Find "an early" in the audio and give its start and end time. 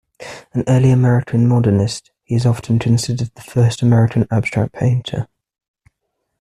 0.55-0.89